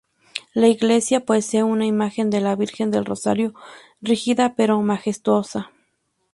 La 0.55 0.67
iglesia 0.67 1.25
posee 1.27 1.61
una 1.61 1.85
imagen 1.85 2.31
de 2.31 2.41
la 2.41 2.55
Virgen 2.55 2.89
del 2.89 3.05
Rosario, 3.05 3.53
rígida 4.01 4.55
pero 4.55 4.81
majestuosa. 4.81 5.69